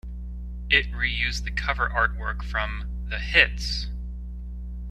[0.67, 3.85] It re-used the cover artwork from the Hits!